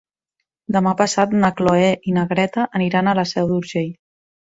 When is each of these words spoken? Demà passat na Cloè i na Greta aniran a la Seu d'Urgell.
Demà 0.75 0.93
passat 1.01 1.35
na 1.43 1.51
Cloè 1.59 1.91
i 2.11 2.13
na 2.15 2.23
Greta 2.31 2.65
aniran 2.81 3.11
a 3.11 3.15
la 3.21 3.27
Seu 3.33 3.51
d'Urgell. 3.53 3.93